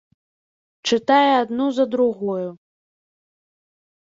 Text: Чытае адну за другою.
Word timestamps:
Чытае 0.91 1.31
адну 1.41 1.65
за 1.81 1.85
другою. 1.97 2.49